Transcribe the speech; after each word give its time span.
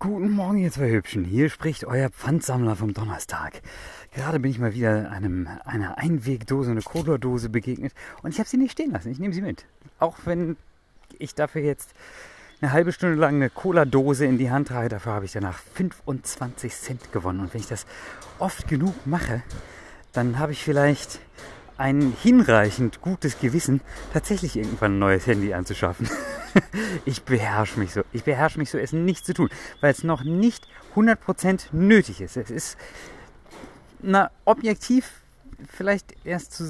Guten 0.00 0.30
Morgen, 0.30 0.58
ihr 0.58 0.72
zwei 0.72 0.90
Hübschen. 0.90 1.24
Hier 1.24 1.48
spricht 1.48 1.84
euer 1.84 2.10
Pfandsammler 2.10 2.74
vom 2.74 2.92
Donnerstag. 2.92 3.62
Gerade 4.12 4.40
bin 4.40 4.50
ich 4.50 4.58
mal 4.58 4.74
wieder 4.74 5.12
einem, 5.12 5.48
einer 5.64 5.98
Einwegdose, 5.98 6.72
eine 6.72 6.82
Cola-Dose 6.82 7.50
begegnet 7.50 7.92
und 8.22 8.32
ich 8.32 8.40
habe 8.40 8.48
sie 8.48 8.56
nicht 8.56 8.72
stehen 8.72 8.90
lassen. 8.90 9.12
Ich 9.12 9.20
nehme 9.20 9.34
sie 9.34 9.42
mit. 9.42 9.64
Auch 10.00 10.16
wenn 10.24 10.56
ich 11.18 11.36
dafür 11.36 11.62
jetzt 11.62 11.90
eine 12.60 12.72
halbe 12.72 12.90
Stunde 12.90 13.14
lang 13.14 13.36
eine 13.36 13.50
Cola-Dose 13.50 14.24
in 14.24 14.38
die 14.38 14.50
Hand 14.50 14.68
trage, 14.68 14.88
dafür 14.88 15.12
habe 15.12 15.24
ich 15.24 15.32
danach 15.32 15.58
25 15.74 16.74
Cent 16.74 17.12
gewonnen. 17.12 17.40
Und 17.40 17.54
wenn 17.54 17.60
ich 17.60 17.68
das 17.68 17.86
oft 18.40 18.66
genug 18.66 19.06
mache, 19.06 19.42
dann 20.12 20.38
habe 20.38 20.52
ich 20.52 20.62
vielleicht 20.64 21.20
ein 21.78 22.12
hinreichend 22.22 23.00
gutes 23.00 23.38
Gewissen, 23.38 23.80
tatsächlich 24.12 24.56
irgendwann 24.56 24.96
ein 24.96 24.98
neues 24.98 25.26
Handy 25.26 25.54
anzuschaffen. 25.54 26.10
ich 27.04 27.22
beherrsche 27.22 27.78
mich 27.78 27.92
so. 27.92 28.02
Ich 28.12 28.24
beherrsche 28.24 28.58
mich 28.58 28.70
so, 28.70 28.78
es 28.78 28.92
nicht 28.92 29.24
zu 29.24 29.32
tun, 29.32 29.48
weil 29.80 29.92
es 29.92 30.02
noch 30.02 30.24
nicht 30.24 30.66
100% 30.96 31.68
nötig 31.72 32.20
ist. 32.20 32.36
Es 32.36 32.50
ist, 32.50 32.76
na, 34.00 34.30
objektiv 34.44 35.22
vielleicht 35.68 36.14
erst 36.24 36.52
zu 36.52 36.64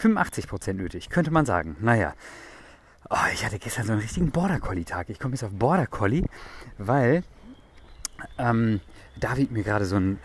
85% 0.00 0.72
nötig, 0.72 1.08
könnte 1.08 1.30
man 1.30 1.46
sagen. 1.46 1.76
Naja. 1.80 2.14
Oh, 3.10 3.16
ich 3.32 3.44
hatte 3.44 3.58
gestern 3.58 3.86
so 3.86 3.92
einen 3.92 4.00
richtigen 4.00 4.30
Border 4.30 4.58
Collie-Tag. 4.58 5.10
Ich 5.10 5.20
komme 5.20 5.34
jetzt 5.34 5.44
auf 5.44 5.52
Border 5.52 5.86
Collie, 5.86 6.24
weil 6.78 7.22
ähm, 8.38 8.80
David 9.20 9.52
mir 9.52 9.62
gerade 9.62 9.84
so 9.84 9.96
ein 9.96 10.18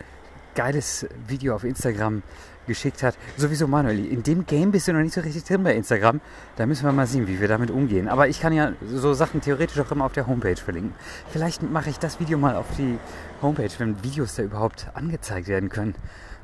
geiles 0.58 1.06
Video 1.28 1.54
auf 1.54 1.62
Instagram 1.62 2.24
geschickt 2.66 3.04
hat. 3.04 3.16
Sowieso, 3.36 3.68
Manuel, 3.68 4.04
in 4.04 4.24
dem 4.24 4.44
Game 4.44 4.72
bist 4.72 4.88
du 4.88 4.92
noch 4.92 5.02
nicht 5.02 5.14
so 5.14 5.20
richtig 5.20 5.44
drin 5.44 5.62
bei 5.62 5.72
Instagram. 5.72 6.20
Da 6.56 6.66
müssen 6.66 6.84
wir 6.84 6.90
mal 6.90 7.06
sehen, 7.06 7.28
wie 7.28 7.40
wir 7.40 7.46
damit 7.46 7.70
umgehen. 7.70 8.08
Aber 8.08 8.26
ich 8.26 8.40
kann 8.40 8.52
ja 8.52 8.72
so 8.84 9.14
Sachen 9.14 9.40
theoretisch 9.40 9.78
auch 9.78 9.92
immer 9.92 10.04
auf 10.04 10.12
der 10.14 10.26
Homepage 10.26 10.56
verlinken. 10.56 10.94
Vielleicht 11.30 11.62
mache 11.62 11.90
ich 11.90 12.00
das 12.00 12.18
Video 12.18 12.38
mal 12.38 12.56
auf 12.56 12.66
die 12.76 12.98
Homepage, 13.40 13.70
wenn 13.78 14.02
Videos 14.02 14.34
da 14.34 14.42
überhaupt 14.42 14.88
angezeigt 14.94 15.46
werden 15.46 15.68
können. 15.68 15.94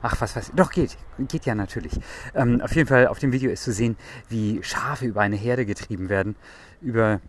Ach, 0.00 0.20
was 0.20 0.36
weiß 0.36 0.50
ich. 0.50 0.54
Doch, 0.54 0.70
geht. 0.70 0.96
Geht 1.18 1.44
ja 1.44 1.56
natürlich. 1.56 1.98
Ähm, 2.36 2.60
auf 2.60 2.72
jeden 2.76 2.86
Fall, 2.86 3.08
auf 3.08 3.18
dem 3.18 3.32
Video 3.32 3.50
ist 3.50 3.64
zu 3.64 3.72
sehen, 3.72 3.96
wie 4.28 4.62
Schafe 4.62 5.06
über 5.06 5.22
eine 5.22 5.36
Herde 5.36 5.66
getrieben 5.66 6.08
werden. 6.08 6.36
Über 6.80 7.20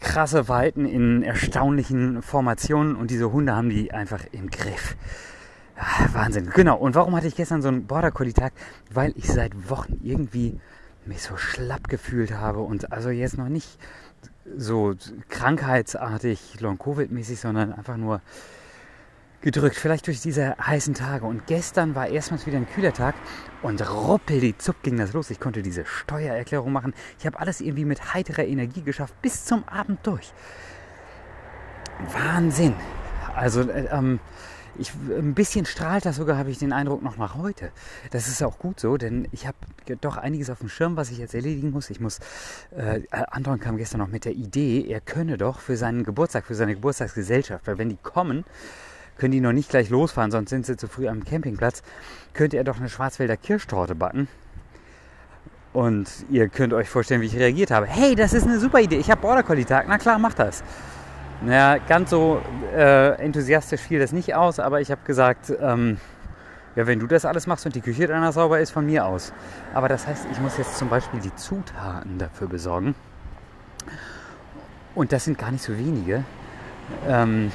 krasse 0.00 0.48
Weiten 0.48 0.84
in 0.84 1.22
erstaunlichen 1.22 2.20
Formationen. 2.20 2.94
Und 2.94 3.10
diese 3.10 3.32
Hunde 3.32 3.56
haben 3.56 3.70
die 3.70 3.90
einfach 3.92 4.20
im 4.32 4.50
Griff. 4.50 4.96
Ah, 5.82 6.08
Wahnsinn. 6.12 6.50
Genau. 6.50 6.76
Und 6.76 6.94
warum 6.94 7.16
hatte 7.16 7.26
ich 7.26 7.34
gestern 7.34 7.62
so 7.62 7.68
einen 7.68 7.86
Border 7.86 8.10
Collie 8.10 8.34
Tag? 8.34 8.52
Weil 8.92 9.14
ich 9.16 9.26
seit 9.26 9.70
Wochen 9.70 9.98
irgendwie 10.02 10.60
mich 11.06 11.22
so 11.22 11.38
schlapp 11.38 11.88
gefühlt 11.88 12.32
habe 12.32 12.60
und 12.60 12.92
also 12.92 13.08
jetzt 13.08 13.38
noch 13.38 13.48
nicht 13.48 13.78
so 14.56 14.94
krankheitsartig, 15.30 16.60
Long-Covid-mäßig, 16.60 17.40
sondern 17.40 17.72
einfach 17.72 17.96
nur 17.96 18.20
gedrückt, 19.40 19.76
vielleicht 19.76 20.06
durch 20.06 20.20
diese 20.20 20.54
heißen 20.58 20.92
Tage. 20.92 21.24
Und 21.24 21.46
gestern 21.46 21.94
war 21.94 22.08
erstmals 22.08 22.46
wieder 22.46 22.58
ein 22.58 22.68
kühler 22.68 22.92
Tag 22.92 23.14
und 23.62 23.80
ruppel 23.90 24.38
die 24.38 24.58
Zupp 24.58 24.82
ging 24.82 24.98
das 24.98 25.14
los. 25.14 25.30
Ich 25.30 25.40
konnte 25.40 25.62
diese 25.62 25.86
Steuererklärung 25.86 26.72
machen. 26.72 26.92
Ich 27.18 27.24
habe 27.24 27.40
alles 27.40 27.62
irgendwie 27.62 27.86
mit 27.86 28.12
heiterer 28.12 28.44
Energie 28.44 28.82
geschafft, 28.82 29.14
bis 29.22 29.46
zum 29.46 29.66
Abend 29.66 30.06
durch. 30.06 30.34
Wahnsinn. 32.12 32.74
Also, 33.34 33.62
äh, 33.62 33.86
ähm, 33.90 34.20
ich, 34.78 34.92
ein 34.94 35.34
bisschen 35.34 35.66
strahlt 35.66 36.06
das 36.06 36.16
sogar, 36.16 36.36
habe 36.38 36.50
ich 36.50 36.58
den 36.58 36.72
Eindruck, 36.72 37.02
noch 37.02 37.16
nach 37.16 37.34
heute. 37.34 37.70
Das 38.10 38.28
ist 38.28 38.42
auch 38.42 38.58
gut 38.58 38.80
so, 38.80 38.96
denn 38.96 39.28
ich 39.32 39.46
habe 39.46 39.56
doch 40.00 40.16
einiges 40.16 40.50
auf 40.50 40.60
dem 40.60 40.68
Schirm, 40.68 40.96
was 40.96 41.10
ich 41.10 41.18
jetzt 41.18 41.34
erledigen 41.34 41.70
muss. 41.70 41.90
Ich 41.90 42.00
muss, 42.00 42.18
äh, 42.76 43.00
Anton 43.10 43.60
kam 43.60 43.76
gestern 43.76 43.98
noch 43.98 44.08
mit 44.08 44.24
der 44.24 44.32
Idee, 44.32 44.86
er 44.88 45.00
könne 45.00 45.36
doch 45.36 45.60
für 45.60 45.76
seinen 45.76 46.04
Geburtstag, 46.04 46.46
für 46.46 46.54
seine 46.54 46.74
Geburtstagsgesellschaft, 46.74 47.66
weil 47.66 47.78
wenn 47.78 47.88
die 47.88 47.98
kommen, 48.02 48.44
können 49.18 49.32
die 49.32 49.40
noch 49.40 49.52
nicht 49.52 49.68
gleich 49.68 49.90
losfahren, 49.90 50.30
sonst 50.30 50.50
sind 50.50 50.66
sie 50.66 50.76
zu 50.76 50.88
früh 50.88 51.06
am 51.08 51.24
Campingplatz, 51.24 51.82
könnte 52.32 52.56
er 52.56 52.64
doch 52.64 52.78
eine 52.78 52.88
Schwarzwälder 52.88 53.36
Kirschtorte 53.36 53.94
backen. 53.94 54.28
Und 55.72 56.08
ihr 56.30 56.48
könnt 56.48 56.72
euch 56.72 56.88
vorstellen, 56.88 57.20
wie 57.20 57.26
ich 57.26 57.36
reagiert 57.36 57.70
habe. 57.70 57.86
Hey, 57.86 58.16
das 58.16 58.32
ist 58.32 58.44
eine 58.44 58.58
super 58.58 58.80
Idee. 58.80 58.96
Ich 58.96 59.08
habe 59.08 59.20
Border 59.20 59.44
Collie 59.44 59.64
Tag. 59.64 59.86
Na 59.88 59.98
klar, 59.98 60.18
mach 60.18 60.34
das. 60.34 60.64
Naja, 61.42 61.78
ganz 61.78 62.10
so 62.10 62.40
äh, 62.74 63.14
enthusiastisch 63.14 63.80
fiel 63.80 63.98
das 63.98 64.12
nicht 64.12 64.34
aus, 64.34 64.58
aber 64.58 64.80
ich 64.80 64.90
habe 64.90 65.00
gesagt, 65.04 65.52
ähm, 65.60 65.96
ja, 66.76 66.86
wenn 66.86 67.00
du 67.00 67.06
das 67.06 67.24
alles 67.24 67.46
machst 67.46 67.64
und 67.66 67.74
die 67.74 67.80
Küche 67.80 68.06
danach 68.06 68.32
sauber 68.32 68.60
ist, 68.60 68.70
von 68.70 68.84
mir 68.84 69.06
aus. 69.06 69.32
Aber 69.74 69.88
das 69.88 70.06
heißt, 70.06 70.26
ich 70.30 70.38
muss 70.40 70.58
jetzt 70.58 70.76
zum 70.76 70.88
Beispiel 70.88 71.20
die 71.20 71.34
Zutaten 71.34 72.18
dafür 72.18 72.46
besorgen. 72.46 72.94
Und 74.94 75.12
das 75.12 75.24
sind 75.24 75.38
gar 75.38 75.50
nicht 75.50 75.64
so 75.64 75.76
wenige. 75.76 76.24
Ähm, 77.08 77.50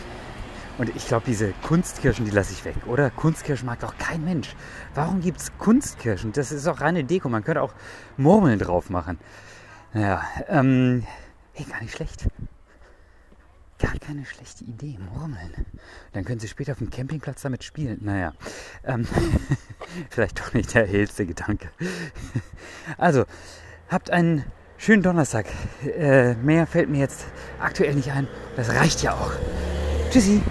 und 0.78 0.94
ich 0.96 1.08
glaube, 1.08 1.24
diese 1.28 1.54
Kunstkirschen, 1.64 2.26
die 2.26 2.32
lasse 2.32 2.52
ich 2.54 2.66
weg, 2.66 2.76
oder? 2.88 3.10
Kunstkirschen 3.10 3.66
mag 3.66 3.80
doch 3.80 3.98
kein 3.98 4.26
Mensch. 4.26 4.56
Warum 4.94 5.22
gibt 5.22 5.40
es 5.40 5.58
Kunstkirschen? 5.58 6.34
Das 6.34 6.52
ist 6.52 6.68
auch 6.68 6.82
reine 6.82 7.04
Deko. 7.04 7.30
Man 7.30 7.44
könnte 7.44 7.62
auch 7.62 7.74
Murmeln 8.18 8.60
drauf 8.60 8.90
machen. 8.90 9.20
Naja, 9.94 10.24
ähm, 10.50 11.06
hey, 11.54 11.66
gar 11.66 11.82
nicht 11.82 11.96
schlecht. 11.96 12.28
Gar 13.78 13.98
keine 14.00 14.26
schlechte 14.26 14.64
Idee, 14.64 14.98
Murmeln. 15.14 15.66
Dann 16.14 16.24
können 16.24 16.40
Sie 16.40 16.48
später 16.48 16.72
auf 16.72 16.78
dem 16.78 16.90
Campingplatz 16.90 17.42
damit 17.42 17.64
spielen. 17.64 18.00
Naja, 18.02 18.34
ähm, 18.86 19.06
vielleicht 20.10 20.40
doch 20.40 20.54
nicht 20.54 20.74
der 20.74 20.88
hellste 20.88 21.26
Gedanke. 21.26 21.70
also, 22.98 23.26
habt 23.90 24.12
einen 24.12 24.46
schönen 24.78 25.04
Donnerstag. 25.04 25.48
Äh, 25.84 26.36
mehr 26.36 26.68
fällt 26.68 26.90
mir 26.90 27.00
jetzt 27.00 27.26
aktuell 27.60 27.96
nicht 27.96 28.12
ein. 28.12 28.28
Das 28.56 28.70
reicht 28.70 29.04
ja 29.04 29.14
auch. 29.14 29.34
Tschüssi. 30.10 30.42